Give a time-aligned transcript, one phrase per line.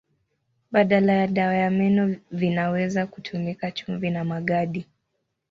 [0.71, 4.87] Badala ya dawa ya meno vinaweza kutumika chumvi na magadi.